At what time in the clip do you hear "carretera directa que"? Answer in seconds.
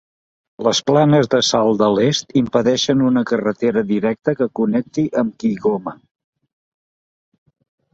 3.35-4.51